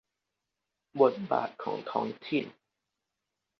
[1.01, 2.45] บทบาทของท้องถิ่น